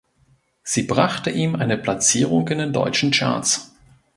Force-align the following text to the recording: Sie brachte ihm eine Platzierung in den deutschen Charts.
Sie 0.63 0.81
brachte 0.81 1.29
ihm 1.29 1.55
eine 1.55 1.77
Platzierung 1.77 2.47
in 2.47 2.57
den 2.57 2.73
deutschen 2.73 3.11
Charts. 3.11 3.71